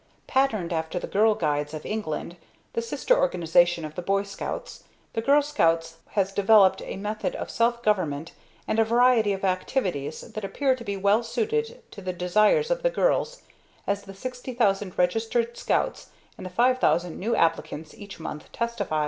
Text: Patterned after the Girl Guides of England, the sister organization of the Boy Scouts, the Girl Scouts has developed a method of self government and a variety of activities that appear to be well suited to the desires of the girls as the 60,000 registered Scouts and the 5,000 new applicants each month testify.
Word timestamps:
Patterned 0.25 0.73
after 0.73 0.97
the 0.97 1.05
Girl 1.05 1.35
Guides 1.35 1.75
of 1.75 1.85
England, 1.85 2.35
the 2.73 2.81
sister 2.81 3.15
organization 3.15 3.85
of 3.85 3.93
the 3.93 4.01
Boy 4.01 4.23
Scouts, 4.23 4.83
the 5.13 5.21
Girl 5.21 5.43
Scouts 5.43 5.97
has 6.13 6.31
developed 6.31 6.81
a 6.81 6.97
method 6.97 7.35
of 7.35 7.51
self 7.51 7.83
government 7.83 8.31
and 8.67 8.79
a 8.79 8.83
variety 8.83 9.31
of 9.31 9.45
activities 9.45 10.21
that 10.21 10.43
appear 10.43 10.75
to 10.75 10.83
be 10.83 10.97
well 10.97 11.21
suited 11.21 11.83
to 11.91 12.01
the 12.01 12.13
desires 12.13 12.71
of 12.71 12.81
the 12.81 12.89
girls 12.89 13.43
as 13.85 14.01
the 14.01 14.15
60,000 14.15 14.97
registered 14.97 15.55
Scouts 15.55 16.09
and 16.35 16.47
the 16.47 16.49
5,000 16.49 17.19
new 17.19 17.35
applicants 17.35 17.93
each 17.93 18.19
month 18.19 18.51
testify. 18.51 18.99